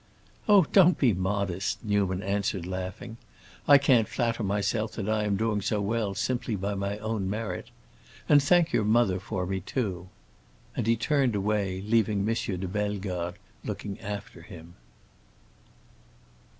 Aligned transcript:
"Oh 0.49 0.63
don't 0.71 0.97
be 0.97 1.13
modest," 1.13 1.85
Newman 1.85 2.23
answered, 2.23 2.65
laughing. 2.65 3.17
"I 3.67 3.77
can't 3.77 4.07
flatter 4.07 4.41
myself 4.41 4.93
that 4.93 5.07
I 5.07 5.25
am 5.25 5.35
doing 5.37 5.61
so 5.61 5.79
well 5.79 6.15
simply 6.15 6.55
by 6.55 6.73
my 6.73 6.97
own 6.97 7.29
merit. 7.29 7.67
And 8.27 8.41
thank 8.41 8.73
your 8.73 8.83
mother 8.83 9.19
for 9.19 9.45
me, 9.45 9.59
too!" 9.59 10.07
And 10.75 10.87
he 10.87 10.95
turned 10.95 11.35
away, 11.35 11.81
leaving 11.85 12.27
M. 12.27 12.33
de 12.35 12.67
Bellegarde 12.67 13.37
looking 13.63 13.99
after 14.01 14.41
him. 14.41 14.73